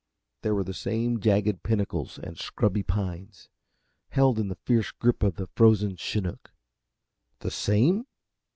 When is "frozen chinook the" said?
5.45-7.51